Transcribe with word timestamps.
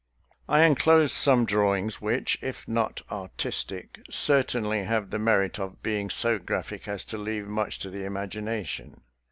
I 0.49 0.61
enclose 0.63 1.13
some 1.13 1.45
drawings, 1.45 2.01
which, 2.01 2.35
if 2.41 2.67
not 2.67 3.03
artistic, 3.11 3.99
certainly 4.09 4.83
have 4.83 5.11
the 5.11 5.19
merit 5.19 5.59
of 5.59 5.83
being 5.83 6.09
so 6.09 6.39
graphic 6.39 6.87
as 6.87 7.05
to 7.05 7.19
leave 7.19 7.47
much 7.47 7.77
to 7.81 7.91
the 7.91 8.03
imagination. 8.03 9.01